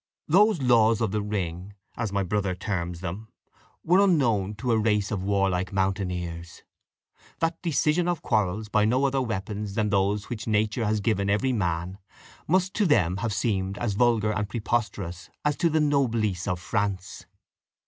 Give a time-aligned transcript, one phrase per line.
[0.27, 3.27] Those laws of the ring, as my brother terms them,
[3.83, 6.63] were unknown to the race of warlike mountaineers;
[7.37, 11.53] that decision of quarrels by no other weapons than those which nature has given every
[11.53, 11.99] man
[12.47, 16.59] must to them have seemed as vulgar and as preposterous as to the noblesse of
[16.59, 17.27] France.